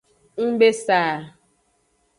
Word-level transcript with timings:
Ng 0.43 0.51
be 0.59 0.69
sa. 0.85 1.01